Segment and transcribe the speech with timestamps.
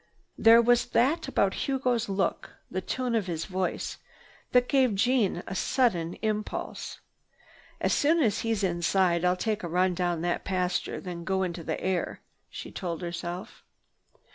[0.35, 3.99] There was that about Hugo's look, the tone of his voice
[4.51, 7.01] that gave Jeanne a sudden impulse.
[7.79, 11.63] "As soon as he's inside I'll take a run down that pasture, then go into
[11.63, 12.19] the air,"
[12.49, 13.63] she told herself.